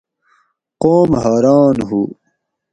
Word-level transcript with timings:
قوم 0.81 1.11
حاران 1.23 1.75
ہُو 1.87 2.01